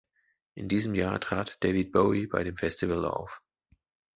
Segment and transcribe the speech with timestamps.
[0.55, 3.39] In diesem Jahr trat David Bowie bei dem Festival auf.